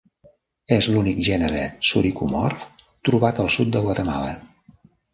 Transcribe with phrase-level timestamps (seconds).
[0.77, 2.67] És l'únic gènere soricomorf
[3.11, 4.37] trobat al sud de Guatemala.